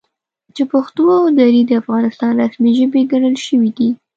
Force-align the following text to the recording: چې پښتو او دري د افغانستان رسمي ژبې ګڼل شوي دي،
چې 0.55 0.63
پښتو 0.71 1.03
او 1.19 1.23
دري 1.39 1.61
د 1.65 1.71
افغانستان 1.81 2.31
رسمي 2.41 2.71
ژبې 2.79 3.01
ګڼل 3.11 3.35
شوي 3.47 3.71
دي، 3.77 3.89